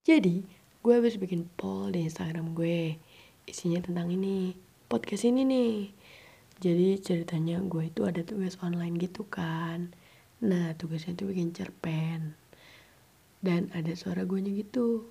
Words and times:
Jadi, 0.00 0.40
gue 0.80 0.92
habis 0.96 1.20
bikin 1.20 1.44
poll 1.60 1.92
di 1.92 2.08
Instagram 2.08 2.56
gue. 2.56 2.96
Isinya 3.44 3.84
tentang 3.84 4.08
ini, 4.08 4.56
podcast 4.88 5.28
ini 5.28 5.44
nih. 5.44 5.76
Jadi 6.56 6.96
ceritanya 7.04 7.60
gue 7.60 7.92
itu 7.92 8.08
ada 8.08 8.24
tugas 8.24 8.56
online 8.64 8.96
gitu 8.96 9.28
kan. 9.28 9.92
Nah, 10.40 10.72
tugasnya 10.80 11.12
itu 11.12 11.28
bikin 11.28 11.52
cerpen. 11.52 12.32
Dan 13.44 13.68
ada 13.76 13.92
suara 13.92 14.24
gue 14.24 14.40
gitu. 14.40 15.04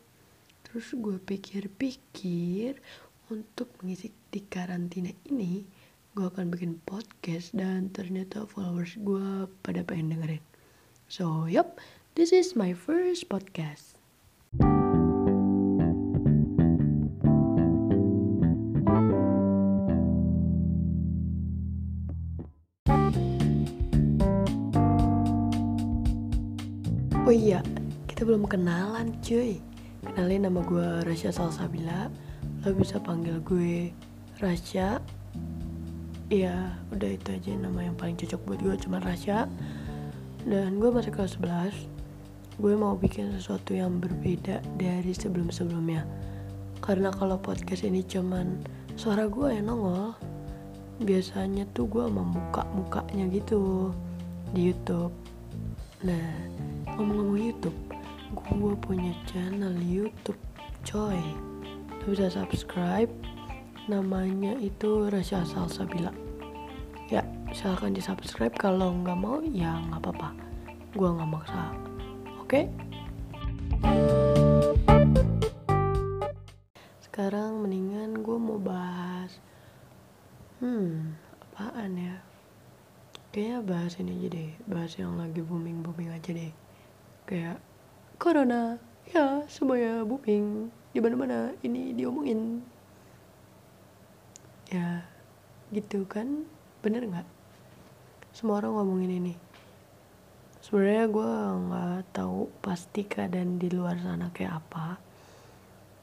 Terus 0.66 0.98
gue 0.98 1.22
pikir-pikir 1.22 2.82
untuk 3.30 3.70
mengisi 3.86 4.10
di 4.34 4.42
karantina 4.42 5.14
ini, 5.30 5.70
gue 6.18 6.26
akan 6.26 6.50
bikin 6.50 6.82
podcast 6.82 7.54
dan 7.54 7.94
ternyata 7.94 8.50
followers 8.50 8.98
gue 8.98 9.46
pada 9.62 9.86
pengen 9.86 10.18
dengerin. 10.18 10.42
So, 11.06 11.46
yup, 11.46 11.78
this 12.18 12.34
is 12.34 12.58
my 12.58 12.74
first 12.74 13.30
podcast. 13.30 13.99
Iya, 27.50 27.66
kita 28.06 28.30
belum 28.30 28.46
kenalan 28.46 29.18
cuy. 29.26 29.58
Kenalin 30.06 30.46
nama 30.46 30.62
gue 30.62 31.02
Rasya 31.02 31.34
Salsabila. 31.34 32.14
Lo 32.62 32.78
bisa 32.78 33.02
panggil 33.02 33.42
gue 33.42 33.90
Rasya. 34.38 35.02
Iya, 36.30 36.78
udah 36.94 37.10
itu 37.10 37.34
aja 37.34 37.50
nama 37.58 37.90
yang 37.90 37.98
paling 37.98 38.14
cocok 38.22 38.42
buat 38.46 38.60
gue 38.62 38.76
cuma 38.86 39.02
Rasya. 39.02 39.50
Dan 40.46 40.78
gue 40.78 40.94
masih 40.94 41.10
kelas 41.10 41.42
11. 41.42 41.74
Gue 42.62 42.78
mau 42.78 42.94
bikin 42.94 43.34
sesuatu 43.34 43.74
yang 43.74 43.98
berbeda 43.98 44.62
dari 44.78 45.10
sebelum-sebelumnya. 45.10 46.06
Karena 46.86 47.10
kalau 47.10 47.42
podcast 47.42 47.82
ini 47.82 48.06
cuman 48.06 48.62
suara 48.94 49.26
gue 49.26 49.58
yang 49.58 49.74
nongol, 49.74 50.14
biasanya 51.02 51.66
tuh 51.74 51.90
gue 51.90 52.06
membuka 52.06 52.62
mukanya 52.78 53.26
gitu 53.34 53.90
di 54.54 54.70
YouTube. 54.70 55.18
Nah, 56.06 56.30
ngomong-ngomong 57.00 57.40
YouTube 57.40 57.80
gue 58.36 58.76
punya 58.84 59.16
channel 59.24 59.72
YouTube 59.80 60.36
coy. 60.84 61.16
Lo 62.04 62.12
bisa 62.12 62.28
subscribe 62.28 63.08
namanya 63.88 64.52
itu 64.60 65.08
Rasya 65.08 65.48
Salsabila 65.48 66.12
ya 67.08 67.24
silahkan 67.56 67.96
di 67.96 68.04
subscribe 68.04 68.52
kalau 68.60 68.92
nggak 69.00 69.16
mau 69.16 69.40
ya 69.48 69.80
nggak 69.80 70.04
apa-apa. 70.04 70.30
Gue 70.92 71.08
nggak 71.08 71.32
maksa. 71.32 71.72
Oke? 72.44 72.68
Sekarang 77.00 77.64
mendingan 77.64 78.20
gue 78.20 78.36
mau 78.36 78.60
bahas 78.60 79.40
hmm 80.60 81.16
apaan 81.48 81.96
ya? 81.96 82.16
Kayaknya 83.32 83.60
bahas 83.64 83.96
ini 84.04 84.20
aja 84.20 84.28
deh. 84.36 84.52
Bahas 84.68 84.92
yang 85.00 85.16
lagi 85.16 85.40
booming 85.40 85.80
booming 85.80 86.12
aja 86.12 86.36
deh 86.36 86.52
kayak 87.30 87.62
corona 88.18 88.82
ya 89.14 89.46
semuanya 89.46 90.02
booming. 90.02 90.74
Di 90.90 90.98
mana 90.98 91.14
mana 91.14 91.40
ini 91.62 91.94
diomongin. 91.94 92.66
Ya 94.74 95.06
gitu 95.70 96.10
kan? 96.10 96.50
Bener 96.82 97.06
nggak? 97.06 97.28
Semua 98.34 98.58
orang 98.58 98.82
ngomongin 98.82 99.22
ini. 99.22 99.34
Sebenarnya 100.60 101.06
gue 101.06 101.32
nggak 101.70 102.02
tahu 102.18 102.50
pasti 102.66 103.06
keadaan 103.06 103.62
di 103.62 103.70
luar 103.70 104.02
sana 104.02 104.34
kayak 104.34 104.66
apa. 104.66 104.98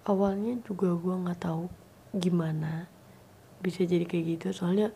Awalnya 0.07 0.63
juga 0.63 0.95
gue 0.95 1.15
nggak 1.27 1.43
tahu 1.43 1.67
gimana 2.15 2.87
bisa 3.59 3.83
jadi 3.83 4.07
kayak 4.07 4.39
gitu. 4.39 4.55
Soalnya 4.55 4.95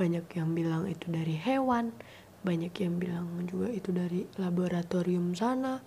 banyak 0.00 0.24
yang 0.32 0.56
bilang 0.56 0.88
itu 0.88 1.12
dari 1.12 1.36
hewan 1.36 1.92
banyak 2.40 2.72
yang 2.80 2.96
bilang 2.96 3.28
juga 3.44 3.68
itu 3.68 3.92
dari 3.92 4.24
laboratorium 4.40 5.36
sana. 5.36 5.80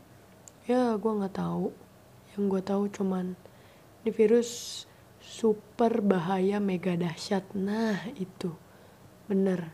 Ya 0.70 0.94
gue 0.94 1.12
nggak 1.12 1.36
tahu. 1.38 1.74
Yang 2.34 2.44
gue 2.50 2.62
tahu 2.62 2.84
cuman 2.94 3.26
ini 4.04 4.10
virus 4.14 4.84
super 5.18 6.04
bahaya 6.04 6.62
mega 6.62 6.94
dahsyat. 6.94 7.56
Nah 7.58 7.98
itu. 8.20 8.54
Bener. 9.26 9.72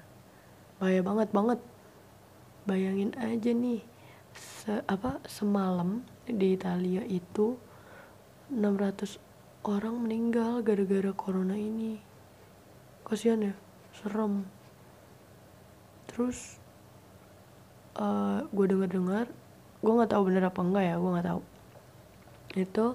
Bahaya 0.80 1.04
banget 1.04 1.30
banget. 1.36 1.60
Bayangin 2.64 3.12
aja 3.18 3.52
nih 3.52 3.82
se 4.30 4.86
apa 4.86 5.18
semalam 5.26 6.06
di 6.30 6.54
Italia 6.54 7.02
itu 7.02 7.58
600 8.54 9.18
orang 9.66 10.06
meninggal 10.06 10.62
gara-gara 10.62 11.12
corona 11.12 11.58
ini. 11.58 12.00
Kasihan 13.04 13.52
ya 13.52 13.54
serem. 13.98 14.46
Terus 16.06 16.59
uh, 18.00 18.48
gue 18.50 18.66
dengar 18.66 18.90
dengar 18.90 19.26
gue 19.80 19.92
nggak 19.96 20.12
tahu 20.12 20.22
bener 20.28 20.44
apa 20.48 20.60
enggak 20.64 20.84
ya 20.88 20.96
gue 20.96 21.12
nggak 21.14 21.28
tahu. 21.28 21.42
Itu 22.56 22.86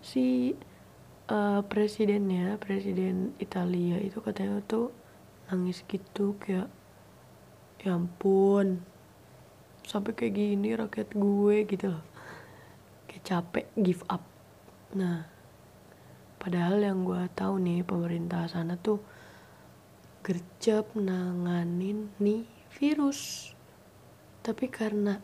si 0.00 0.56
uh, 1.28 1.60
presidennya 1.68 2.56
presiden 2.56 3.36
Italia 3.36 4.00
itu 4.00 4.18
katanya 4.24 4.64
tuh 4.64 4.92
nangis 5.52 5.84
gitu 5.84 6.36
kayak 6.40 6.68
ya 7.80 7.96
ampun 7.96 8.84
sampai 9.88 10.12
kayak 10.12 10.36
gini 10.36 10.76
rakyat 10.76 11.08
gue 11.12 11.56
gitu 11.68 11.86
loh. 11.96 12.04
Kayak 13.08 13.24
capek 13.24 13.66
give 13.76 14.04
up. 14.08 14.24
Nah 14.96 15.24
padahal 16.40 16.80
yang 16.80 17.04
gue 17.04 17.20
tahu 17.36 17.60
nih 17.60 17.84
pemerintah 17.84 18.48
sana 18.48 18.80
tuh 18.80 19.00
gercep 20.20 20.84
nanganin 20.96 22.12
nih 22.20 22.59
virus. 22.78 23.52
Tapi 24.40 24.70
karena 24.70 25.18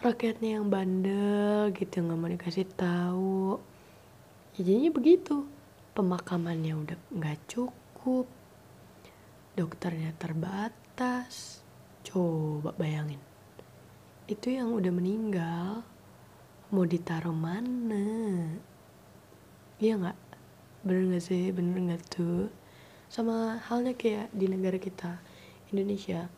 rakyatnya 0.00 0.60
yang 0.60 0.66
bandel 0.68 1.72
gitu 1.74 2.04
nggak 2.04 2.18
mau 2.18 2.28
dikasih 2.28 2.68
tahu 2.76 3.58
ya 4.54 4.60
jadinya 4.62 4.90
begitu. 4.94 5.46
Pemakamannya 5.94 6.74
udah 6.74 6.98
nggak 7.14 7.38
cukup 7.50 8.26
dokternya 9.54 10.14
terbatas. 10.18 11.62
Coba 12.04 12.74
bayangin 12.76 13.22
itu 14.24 14.56
yang 14.56 14.72
udah 14.72 14.88
meninggal 14.88 15.84
mau 16.72 16.84
ditaruh 16.88 17.36
mana? 17.36 18.48
Iya 19.76 20.00
nggak? 20.00 20.18
Bener 20.80 21.02
nggak 21.12 21.24
sih? 21.28 21.52
Bener 21.52 21.76
nggak 21.76 22.02
tuh? 22.08 22.48
Sama 23.12 23.60
halnya 23.68 23.92
kayak 23.92 24.32
di 24.32 24.48
negara 24.48 24.80
kita 24.80 25.20
Indonesia 25.68 26.32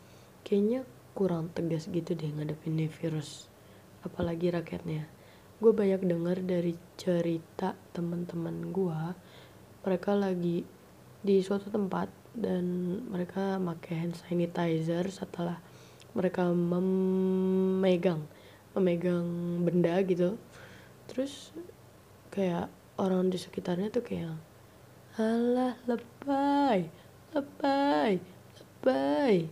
kayaknya 0.47 0.87
kurang 1.11 1.51
tegas 1.51 1.91
gitu 1.91 2.15
deh 2.15 2.31
ngadepin 2.31 2.79
virus. 2.87 3.51
Apalagi 4.07 4.55
rakyatnya 4.55 5.03
gue 5.59 5.73
banyak 5.75 6.07
dengar 6.07 6.39
dari 6.39 6.79
cerita 6.95 7.75
teman-teman 7.91 8.71
gue 8.71 9.01
mereka 9.83 10.15
lagi 10.15 10.63
di 11.19 11.35
suatu 11.43 11.67
tempat 11.67 12.07
dan 12.31 12.63
mereka 13.11 13.59
pakai 13.59 14.07
hand 14.07 14.15
sanitizer 14.15 15.09
setelah 15.11 15.59
mereka 16.15 16.47
memegang 16.47 18.23
memegang 18.71 19.27
benda 19.67 19.99
gitu. 20.07 20.39
Terus 21.11 21.51
kayak 22.31 22.71
orang 22.95 23.27
di 23.27 23.41
sekitarnya 23.41 23.91
tuh 23.91 24.05
kayak 24.05 24.37
alah 25.17 25.73
lebay 25.89 26.87
lebay 27.33 28.21
lebay 28.53 29.49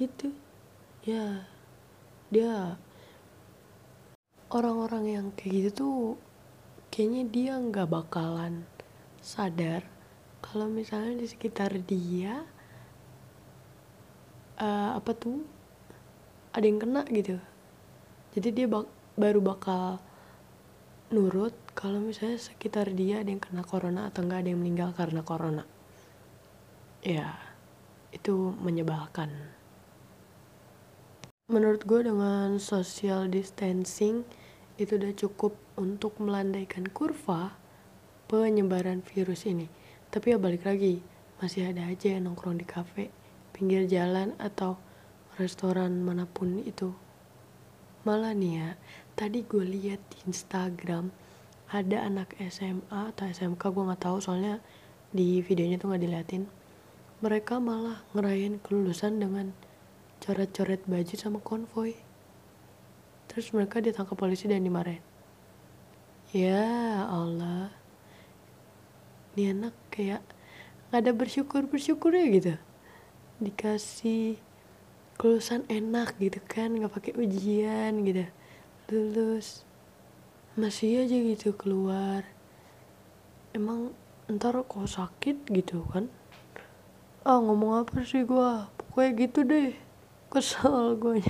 gitu. 0.00 0.34
Ya 1.04 1.46
dia 2.32 2.80
orang-orang 4.50 5.04
yang 5.06 5.26
kayak 5.34 5.52
gitu 5.52 5.70
tuh 5.74 5.98
kayaknya 6.94 7.22
dia 7.26 7.52
nggak 7.58 7.90
bakalan 7.90 8.62
sadar 9.18 9.82
kalau 10.44 10.70
misalnya 10.70 11.18
di 11.18 11.26
sekitar 11.26 11.74
dia 11.82 12.44
uh, 14.60 14.90
apa 14.94 15.10
tuh 15.16 15.42
ada 16.54 16.64
yang 16.66 16.78
kena 16.78 17.02
gitu. 17.10 17.40
Jadi 18.34 18.48
dia 18.54 18.66
bak 18.70 18.86
baru 19.18 19.42
bakal 19.42 19.98
nurut 21.10 21.54
kalau 21.74 21.98
misalnya 21.98 22.38
sekitar 22.38 22.90
dia 22.94 23.22
ada 23.22 23.30
yang 23.30 23.42
kena 23.42 23.66
corona 23.66 24.10
atau 24.10 24.22
enggak 24.22 24.46
ada 24.46 24.48
yang 24.54 24.60
meninggal 24.62 24.90
karena 24.94 25.22
corona. 25.26 25.64
Ya 27.02 27.34
itu 28.14 28.54
menyebalkan 28.62 29.34
menurut 31.44 31.84
gue 31.84 32.00
dengan 32.08 32.56
social 32.56 33.28
distancing 33.28 34.24
itu 34.80 34.96
udah 34.96 35.12
cukup 35.12 35.52
untuk 35.76 36.16
melandaikan 36.16 36.88
kurva 36.88 37.52
penyebaran 38.32 39.04
virus 39.04 39.44
ini. 39.44 39.68
Tapi 40.08 40.32
ya 40.32 40.38
balik 40.40 40.64
lagi 40.64 41.04
masih 41.44 41.68
ada 41.68 41.84
aja 41.84 42.16
yang 42.16 42.32
nongkrong 42.32 42.56
di 42.56 42.64
kafe 42.64 43.12
pinggir 43.52 43.84
jalan 43.84 44.32
atau 44.40 44.80
restoran 45.36 46.00
mana 46.00 46.24
pun 46.24 46.64
itu. 46.64 46.96
Malah 48.08 48.32
nih 48.32 48.52
ya 48.64 48.68
tadi 49.12 49.44
gue 49.44 49.68
lihat 49.68 50.00
di 50.16 50.24
Instagram 50.24 51.12
ada 51.68 52.08
anak 52.08 52.40
SMA 52.40 53.12
atau 53.12 53.28
SMK 53.28 53.60
gue 53.60 53.84
nggak 53.84 54.00
tahu 54.00 54.16
soalnya 54.16 54.64
di 55.12 55.44
videonya 55.44 55.76
tuh 55.76 55.92
nggak 55.92 56.02
diliatin 56.08 56.48
mereka 57.20 57.60
malah 57.60 58.00
ngerayain 58.16 58.58
kelulusan 58.64 59.20
dengan 59.20 59.52
coret-coret 60.24 60.80
baju 60.88 61.14
sama 61.20 61.36
konvoy. 61.44 61.92
Terus 63.28 63.52
mereka 63.52 63.84
ditangkap 63.84 64.16
polisi 64.16 64.48
dan 64.48 64.64
dimarahin. 64.64 65.04
Ya 66.32 67.04
Allah. 67.04 67.68
Ini 69.36 69.52
anak 69.52 69.76
kayak 69.92 70.24
nggak 70.88 71.00
ada 71.04 71.12
bersyukur 71.12 71.68
bersyukur 71.68 72.16
ya 72.16 72.24
gitu. 72.32 72.54
Dikasih 73.44 74.40
kelulusan 75.20 75.68
enak 75.68 76.16
gitu 76.16 76.40
kan 76.48 76.72
nggak 76.72 76.96
pakai 76.96 77.12
ujian 77.20 78.00
gitu. 78.08 78.24
Lulus. 78.88 79.68
Masih 80.56 81.04
aja 81.04 81.16
gitu 81.20 81.52
keluar. 81.52 82.24
Emang 83.52 83.92
ntar 84.24 84.56
kok 84.64 84.88
sakit 84.88 85.52
gitu 85.52 85.84
kan. 85.92 86.08
Ah 87.28 87.44
ngomong 87.44 87.84
apa 87.84 88.00
sih 88.08 88.24
gua? 88.24 88.72
Pokoknya 88.80 89.10
gitu 89.20 89.40
deh 89.44 89.83
kesel 90.34 90.98
gue. 90.98 91.22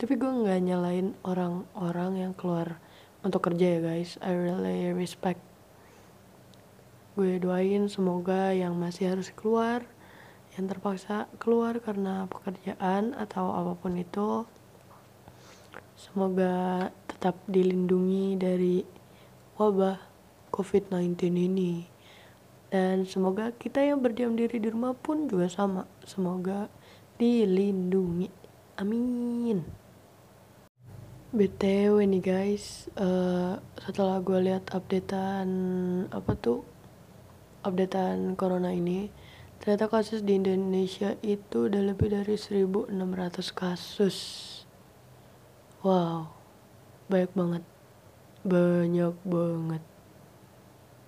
Tapi 0.00 0.12
gue 0.16 0.32
nggak 0.32 0.60
nyalain 0.64 1.12
orang-orang 1.22 2.12
yang 2.24 2.32
keluar 2.32 2.80
untuk 3.20 3.44
kerja 3.44 3.76
ya 3.76 3.80
guys. 3.84 4.16
I 4.24 4.32
really 4.32 4.96
respect. 4.96 5.44
Gue 7.12 7.36
doain 7.36 7.92
semoga 7.92 8.56
yang 8.56 8.72
masih 8.80 9.12
harus 9.12 9.28
keluar 9.36 9.84
yang 10.56 10.66
terpaksa 10.66 11.28
keluar 11.38 11.78
karena 11.78 12.26
pekerjaan 12.26 13.14
atau 13.14 13.54
apa 13.54 13.78
pun 13.78 13.94
itu 13.94 14.42
Semoga 15.98 16.94
tetap 17.10 17.34
dilindungi 17.50 18.38
dari 18.38 18.86
wabah 19.58 19.98
COVID-19 20.54 21.18
ini. 21.34 21.82
Dan 22.68 23.08
semoga 23.08 23.52
kita 23.56 23.80
yang 23.80 24.04
berdiam 24.04 24.36
diri 24.36 24.60
di 24.60 24.68
rumah 24.68 24.92
pun 24.92 25.24
juga 25.24 25.48
sama. 25.48 25.88
Semoga 26.04 26.68
dilindungi. 27.16 28.28
Amin. 28.76 29.64
BTW 31.28 32.08
nih 32.08 32.22
guys, 32.24 32.88
uh, 32.96 33.60
setelah 33.76 34.16
gue 34.24 34.48
lihat 34.48 34.72
updatean 34.72 35.48
apa 36.08 36.32
tuh 36.40 36.64
updatean 37.64 38.32
corona 38.32 38.72
ini, 38.72 39.12
ternyata 39.60 39.92
kasus 39.92 40.24
di 40.24 40.40
Indonesia 40.40 41.12
itu 41.20 41.68
udah 41.68 41.84
lebih 41.92 42.16
dari 42.16 42.40
1600 42.40 42.88
kasus 43.52 44.16
Wow, 45.78 46.26
banyak 47.06 47.30
banget. 47.38 47.62
Banyak 48.42 49.14
banget. 49.22 49.82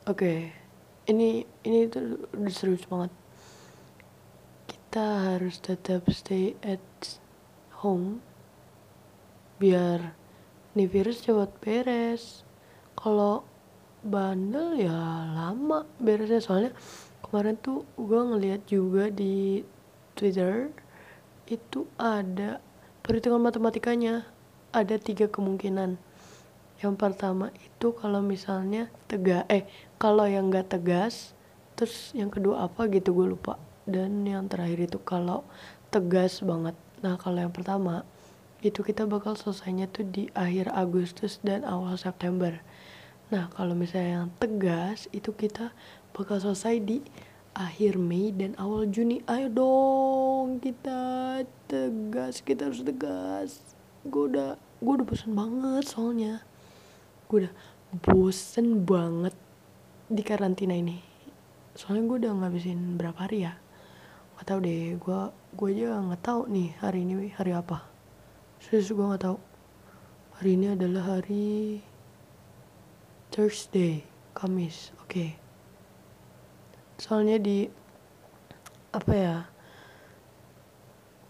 Oke, 0.07 0.15
okay. 0.15 0.60
Ini 1.09 1.47
ini 1.65 1.89
tuh 1.89 2.29
udah 2.35 2.53
serius 2.53 2.85
banget. 2.85 3.13
Kita 4.69 5.07
harus 5.33 5.57
tetap 5.63 6.05
stay 6.13 6.59
at 6.61 6.83
home 7.81 8.21
biar 9.57 10.13
nih 10.77 10.89
virus 10.91 11.25
cepat 11.25 11.53
beres. 11.63 12.45
Kalau 12.99 13.47
bandel 14.01 14.81
ya 14.81 14.97
lama 15.37 15.85
beresnya 16.01 16.41
soalnya 16.41 16.73
kemarin 17.21 17.61
tuh 17.61 17.85
gue 18.01 18.21
ngeliat 18.21 18.65
juga 18.65 19.13
di 19.13 19.61
Twitter 20.17 20.73
itu 21.47 21.85
ada 22.01 22.65
perhitungan 23.05 23.45
matematikanya 23.45 24.25
ada 24.73 24.97
tiga 24.97 25.29
kemungkinan 25.29 26.01
yang 26.81 26.97
pertama 26.97 27.53
itu 27.61 27.93
kalau 27.93 28.25
misalnya 28.25 28.89
tegas 29.05 29.45
eh 29.53 29.69
kalau 30.01 30.25
yang 30.25 30.49
nggak 30.49 30.73
tegas 30.73 31.37
terus 31.77 32.13
yang 32.17 32.33
kedua 32.33 32.65
apa 32.65 32.89
gitu 32.89 33.13
gue 33.13 33.37
lupa. 33.37 33.61
Dan 33.85 34.25
yang 34.25 34.49
terakhir 34.49 34.89
itu 34.89 34.99
kalau 35.01 35.45
tegas 35.93 36.41
banget. 36.41 36.77
Nah 37.05 37.21
kalau 37.21 37.41
yang 37.41 37.53
pertama 37.53 38.05
itu 38.61 38.81
kita 38.85 39.05
bakal 39.09 39.37
selesainya 39.37 39.89
tuh 39.89 40.05
di 40.05 40.29
akhir 40.37 40.73
Agustus 40.73 41.41
dan 41.45 41.65
awal 41.69 41.97
September. 42.01 42.61
Nah 43.29 43.53
kalau 43.53 43.77
misalnya 43.77 44.25
yang 44.25 44.31
tegas 44.41 45.09
itu 45.13 45.33
kita 45.37 45.73
bakal 46.17 46.41
selesai 46.41 46.81
di 46.81 47.05
akhir 47.57 48.01
Mei 48.01 48.33
dan 48.33 48.57
awal 48.57 48.89
Juni. 48.89 49.21
Ayo 49.29 49.53
dong 49.53 50.65
kita 50.65 51.01
tegas 51.69 52.41
kita 52.41 52.73
harus 52.73 52.81
tegas. 52.85 53.51
Gue 54.05 54.33
udah 54.33 54.57
gue 54.81 54.93
udah 54.97 55.07
bosen 55.09 55.37
banget 55.37 55.85
soalnya 55.85 56.41
gue 57.31 57.47
udah 57.47 57.55
bosen 58.03 58.83
banget 58.83 59.31
di 60.11 60.19
karantina 60.27 60.75
ini. 60.75 60.99
Soalnya 61.79 62.03
gue 62.11 62.17
udah 62.27 62.33
ngabisin 62.43 62.99
berapa 62.99 63.15
hari 63.23 63.47
ya? 63.47 63.55
Nggak 64.35 64.47
tahu 64.51 64.59
deh 64.67 64.99
gue 64.99 65.21
gue 65.55 65.69
aja 65.79 66.03
nggak 66.11 66.23
tahu 66.27 66.51
nih 66.51 66.75
hari 66.83 67.07
ini 67.07 67.31
hari 67.31 67.55
apa. 67.55 67.87
Serius 68.59 68.91
gue 68.91 69.07
nggak 69.07 69.31
tahu. 69.31 69.39
Hari 70.43 70.51
ini 70.59 70.67
adalah 70.75 71.05
hari 71.07 71.79
Thursday 73.31 74.03
Kamis 74.35 74.91
oke. 74.99 75.07
Okay. 75.07 75.31
soalnya 76.99 77.39
di 77.39 77.71
apa 78.91 79.13
ya 79.15 79.37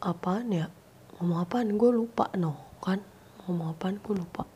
apaan 0.00 0.48
ya? 0.48 0.72
Ngomong 1.20 1.44
apaan? 1.44 1.76
Gue 1.76 1.92
lupa 1.92 2.32
no 2.40 2.56
kan? 2.80 3.04
Ngomong 3.44 3.76
apaan? 3.76 4.00
Gue 4.00 4.16
lupa 4.16 4.48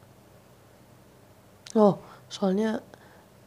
oh 1.75 1.99
soalnya 2.31 2.81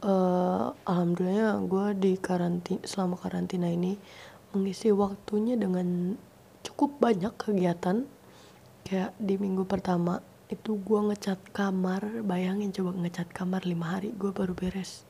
uh, 0.04 0.70
alhamdulillah 0.86 1.58
gue 1.66 1.86
di 1.98 2.12
karantina 2.20 2.84
selama 2.86 3.18
karantina 3.18 3.66
ini 3.68 3.98
mengisi 4.54 4.88
waktunya 4.94 5.58
dengan 5.58 6.16
cukup 6.64 6.96
banyak 7.00 7.34
kegiatan. 7.36 8.04
Kayak 8.88 9.12
di 9.20 9.36
minggu 9.36 9.68
pertama 9.68 10.24
itu 10.48 10.80
gue 10.80 11.00
ngecat 11.12 11.52
kamar 11.52 12.24
bayangin 12.24 12.72
coba 12.72 12.96
ngecat 12.96 13.28
kamar 13.36 13.68
lima 13.68 13.98
hari 13.98 14.16
gue 14.16 14.32
baru 14.32 14.56
beres. 14.56 15.04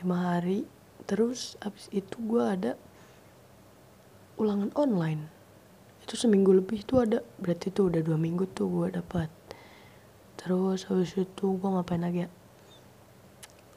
Lima 0.00 0.36
hari 0.36 0.68
terus 1.08 1.56
abis 1.64 1.88
itu 1.88 2.16
gue 2.20 2.44
ada 2.44 2.72
ulangan 4.36 4.68
online. 4.76 5.24
Itu 6.04 6.20
seminggu 6.20 6.52
lebih 6.52 6.84
tuh 6.84 7.08
ada 7.08 7.18
berarti 7.40 7.72
tuh 7.72 7.88
udah 7.88 8.02
dua 8.04 8.18
minggu 8.20 8.44
tuh 8.52 8.68
gue 8.68 8.88
dapat 9.00 9.32
terus 10.38 10.88
habis 10.88 11.14
itu 11.14 11.46
gue 11.56 11.68
ngapain 11.68 12.02
lagi 12.02 12.26
ya? 12.26 12.30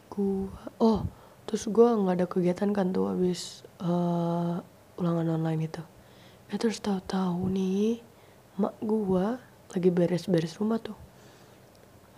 Gue 0.09 0.49
oh 0.81 1.05
terus 1.45 1.69
gue 1.69 1.85
nggak 1.85 2.15
ada 2.17 2.27
kegiatan 2.27 2.69
kan 2.73 2.89
tuh 2.89 3.11
habis 3.11 3.61
uh, 3.81 4.61
ulangan 4.97 5.37
online 5.37 5.69
itu. 5.69 5.83
Ya 6.49 6.55
terus 6.57 6.81
tahu-tahu 6.81 7.49
nih 7.51 8.01
mak 8.55 8.75
gue 8.81 9.25
lagi 9.71 9.89
beres-beres 9.91 10.57
rumah 10.57 10.79
tuh. 10.81 10.97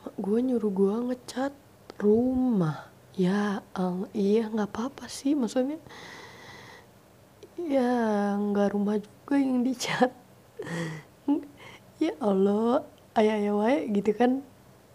Mak 0.05 0.15
gue 0.15 0.37
nyuruh 0.41 0.71
gue 0.71 0.93
ngecat 1.11 1.53
rumah. 1.99 2.87
Ya 3.17 3.65
uh, 3.73 4.05
iya 4.13 4.47
nggak 4.47 4.69
apa-apa 4.69 5.09
sih 5.09 5.33
maksudnya. 5.33 5.81
Ya 7.57 8.37
nggak 8.37 8.77
rumah 8.77 9.01
juga 9.01 9.35
yang 9.35 9.65
dicat. 9.65 10.11
Ya 11.97 12.13
Allah 12.21 12.85
ayah 13.17 13.35
ayah 13.41 13.53
wae 13.57 13.89
gitu 13.91 14.13
kan. 14.13 14.45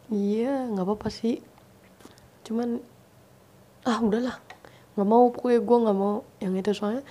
Iya 0.08 0.70
nggak 0.70 0.86
apa-apa 0.86 1.08
sih. 1.10 1.42
Cuman 2.46 2.78
ah 3.82 3.98
udahlah. 3.98 4.38
Nggak 4.94 5.08
mau 5.08 5.28
pokoknya 5.34 5.60
gue 5.60 5.78
nggak 5.82 5.98
mau 5.98 6.14
yang 6.38 6.54
itu. 6.54 6.70
Soalnya 6.70 7.04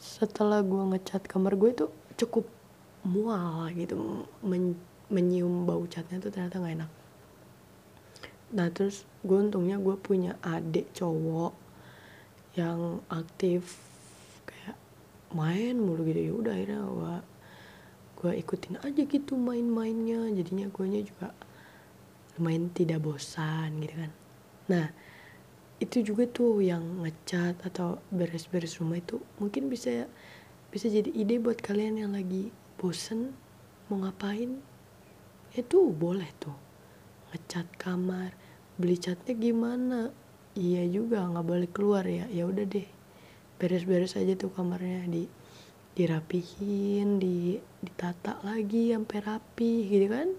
setelah 0.00 0.64
gue 0.64 0.82
ngecat 0.94 1.28
kamar 1.28 1.58
gue 1.60 1.70
itu 1.74 1.86
cukup 2.16 2.48
mual 3.04 3.68
gitu. 3.76 4.24
Men 4.40 4.74
menyium 5.08 5.64
bau 5.64 5.88
catnya 5.88 6.20
tuh 6.20 6.32
ternyata 6.32 6.60
nggak 6.60 6.74
enak. 6.84 6.90
Nah 8.48 8.68
terus 8.72 9.04
gue 9.20 9.36
untungnya 9.36 9.76
gue 9.76 9.96
punya 10.00 10.40
adik 10.40 10.88
cowok 10.96 11.52
yang 12.56 13.04
aktif 13.12 13.84
main 15.28 15.76
mulu 15.76 16.08
gitu. 16.08 16.20
Ya 16.20 16.32
udah 16.32 16.52
akhirnya 16.56 16.80
gue 16.80 17.14
gue 18.18 18.34
ikutin 18.34 18.82
aja 18.82 19.02
gitu 19.06 19.38
main-mainnya. 19.38 20.26
Jadinya 20.34 20.66
gue 20.66 21.06
juga 21.06 21.30
lumayan 22.34 22.66
tidak 22.74 23.06
bosan 23.06 23.78
gitu 23.78 23.94
kan. 23.94 24.12
Nah 24.66 24.86
itu 25.78 26.02
juga 26.02 26.26
tuh 26.26 26.58
yang 26.58 27.06
ngecat 27.06 27.62
atau 27.62 28.02
beres-beres 28.10 28.82
rumah 28.82 28.98
itu 28.98 29.22
mungkin 29.38 29.70
bisa 29.70 30.10
bisa 30.74 30.90
jadi 30.90 31.06
ide 31.14 31.38
buat 31.38 31.62
kalian 31.62 32.02
yang 32.02 32.10
lagi 32.10 32.50
bosen 32.74 33.30
mau 33.86 34.02
ngapain. 34.02 34.58
Itu 35.54 35.94
boleh 35.94 36.26
tuh. 36.42 36.58
Ngecat 37.30 37.70
kamar 37.78 38.34
beli 38.74 38.98
catnya 38.98 39.38
gimana? 39.38 40.10
Iya 40.58 40.90
juga 40.90 41.22
nggak 41.22 41.46
boleh 41.46 41.68
keluar 41.70 42.02
ya. 42.02 42.26
Ya 42.26 42.50
udah 42.50 42.66
deh 42.66 42.86
beres-beres 43.58 44.14
aja 44.14 44.34
tuh 44.38 44.50
kamarnya 44.54 45.06
di 45.06 45.26
dirapihin 45.98 47.18
di 47.18 47.58
ditata 47.82 48.38
lagi 48.46 48.94
sampai 48.94 49.18
rapi 49.18 49.90
gitu 49.90 50.06
kan? 50.06 50.30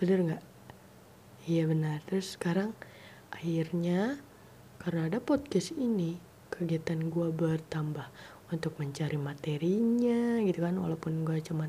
Bener 0.00 0.18
nggak? 0.24 0.42
Iya 1.44 1.68
benar. 1.68 2.00
Terus 2.08 2.40
sekarang 2.40 2.72
akhirnya 3.28 4.16
karena 4.80 5.12
ada 5.12 5.20
podcast 5.20 5.76
ini 5.76 6.16
kegiatan 6.48 7.12
gue 7.12 7.28
bertambah 7.28 8.08
untuk 8.48 8.80
mencari 8.80 9.20
materinya 9.20 10.40
gitu 10.40 10.64
kan? 10.64 10.80
Walaupun 10.80 11.28
gue 11.28 11.36
cuman 11.44 11.68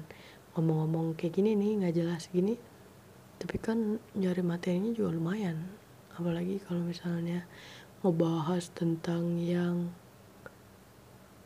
ngomong-ngomong 0.55 1.19
kayak 1.19 1.43
gini 1.43 1.59
nih 1.59 1.83
nggak 1.83 1.95
jelas 1.99 2.31
gini 2.31 2.55
tapi 3.43 3.59
kan 3.59 3.99
nyari 4.15 4.39
materinya 4.39 4.95
juga 4.95 5.19
lumayan. 5.19 5.67
Apalagi 6.15 6.63
kalau 6.63 6.87
misalnya 6.87 7.43
ngebahas 7.99 8.71
tentang 8.71 9.35
yang 9.35 9.91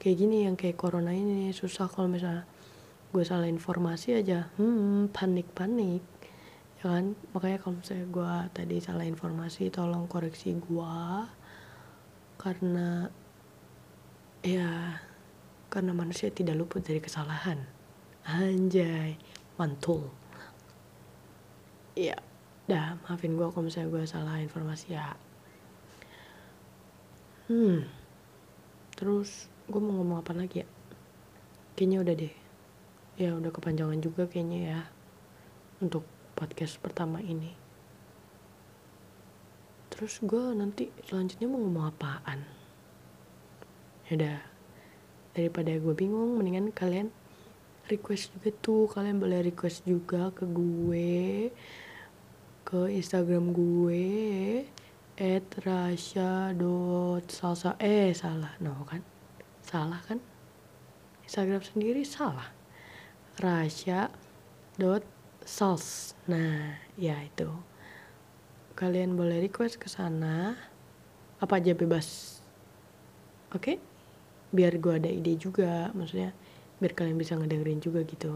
kayak 0.07 0.23
gini 0.23 0.47
yang 0.47 0.55
kayak 0.55 0.79
corona 0.79 1.11
ini 1.11 1.51
susah 1.51 1.91
kalau 1.91 2.07
misalnya 2.07 2.47
gue 3.11 3.23
salah 3.27 3.51
informasi 3.51 4.15
aja. 4.15 4.47
Hmm 4.55 5.11
panik 5.11 5.51
panik 5.51 5.99
ya 6.79 6.95
kan? 6.95 7.11
Makanya 7.35 7.59
kalau 7.59 7.83
misalnya 7.83 8.07
gue 8.07 8.33
tadi 8.55 8.79
salah 8.79 9.03
informasi 9.03 9.67
tolong 9.67 10.07
koreksi 10.07 10.55
gue. 10.55 11.03
Karena 12.39 13.11
ya 14.47 14.95
karena 15.67 15.91
manusia 15.91 16.31
tidak 16.31 16.55
luput 16.55 16.87
dari 16.87 17.03
kesalahan. 17.03 17.67
Anjay 18.23 19.19
mantul. 19.59 20.07
Ya 21.99 22.15
dah 22.71 22.95
maafin 23.03 23.35
gue 23.35 23.43
kalau 23.51 23.67
misalnya 23.67 23.91
gue 23.91 24.03
salah 24.07 24.39
informasi 24.39 24.95
ya. 24.95 25.19
Hmm 27.51 27.83
terus 28.95 29.51
gue 29.67 29.81
mau 29.83 29.99
ngomong 29.99 30.23
apa 30.23 30.31
lagi 30.31 30.63
ya? 30.63 30.67
Kayaknya 31.75 31.97
udah 31.99 32.15
deh. 32.15 32.35
Ya 33.19 33.29
udah 33.35 33.51
kepanjangan 33.51 33.99
juga 33.99 34.23
kayaknya 34.31 34.59
ya 34.63 34.79
untuk 35.83 36.07
podcast 36.39 36.79
pertama 36.79 37.19
ini. 37.19 37.51
Terus 39.91 40.23
gue 40.23 40.55
nanti 40.55 40.87
selanjutnya 41.03 41.51
mau 41.51 41.59
ngomong 41.59 41.85
apaan? 41.91 42.39
Ya 44.07 44.11
udah 44.15 44.37
daripada 45.35 45.75
gue 45.75 45.93
bingung 45.97 46.39
mendingan 46.39 46.71
kalian 46.71 47.11
request 47.91 48.31
juga 48.39 48.49
tuh. 48.63 48.87
Kalian 48.87 49.19
boleh 49.19 49.43
request 49.43 49.83
juga 49.83 50.31
ke 50.31 50.47
gue 50.47 51.51
ke 52.63 52.79
instagram 52.95 53.51
gue 53.51 54.07
at 55.19 55.47
rasha 55.59 56.55
dot 56.55 57.27
salsa. 57.27 57.75
Eh 57.83 58.15
salah. 58.15 58.55
No 58.63 58.87
kan 58.87 59.16
salah 59.67 59.99
kan? 60.07 60.23
Instagram 61.27 61.59
sendiri 61.59 62.07
salah. 62.07 62.55
Rasya 63.37 64.07
dot 64.79 65.03
sals 65.43 66.15
nah 66.31 66.79
ya 66.95 67.19
itu. 67.19 67.51
Kalian 68.79 69.19
boleh 69.19 69.43
request 69.43 69.75
ke 69.77 69.91
sana. 69.91 70.55
Apa 71.43 71.59
aja 71.59 71.75
bebas? 71.75 72.39
Oke? 73.51 73.61
Okay? 73.61 73.77
biar 74.51 74.79
gue 74.79 74.93
ada 74.95 75.11
ide 75.11 75.35
juga 75.35 75.91
maksudnya 75.91 76.31
biar 76.79 76.93
kalian 76.95 77.19
bisa 77.19 77.35
ngedengerin 77.35 77.83
juga 77.83 77.99
gitu. 78.07 78.31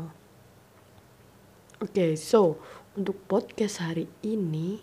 Oke 1.81 1.97
okay, 1.97 2.11
so 2.19 2.59
untuk 2.99 3.15
podcast 3.25 3.79
hari 3.79 4.11
ini 4.25 4.81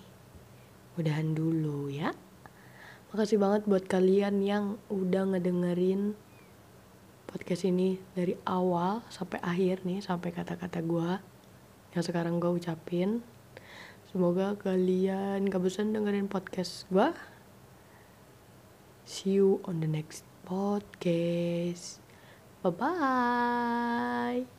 udahan 0.96 1.36
dulu 1.36 1.92
ya. 1.92 2.16
Makasih 3.12 3.40
banget 3.40 3.62
buat 3.68 3.84
kalian 3.88 4.40
yang 4.44 4.64
udah 4.88 5.36
ngedengerin 5.36 6.16
podcast 7.28 7.68
ini 7.68 8.00
dari 8.16 8.32
awal 8.48 9.04
sampai 9.12 9.36
akhir 9.44 9.84
nih 9.84 10.00
sampai 10.00 10.32
kata-kata 10.32 10.80
gue 10.80 11.10
yang 11.92 12.02
sekarang 12.04 12.40
gue 12.40 12.48
ucapin. 12.48 13.20
Semoga 14.08 14.56
kalian 14.56 15.52
gak 15.52 15.60
bosan 15.60 15.92
dengerin 15.92 16.32
podcast 16.32 16.88
gue 16.88 17.12
see 19.08 19.40
you 19.40 19.60
on 19.64 19.80
the 19.80 19.88
next 19.88 20.24
podcast. 20.44 22.00
Bye 22.64 22.72
bye 22.72 24.57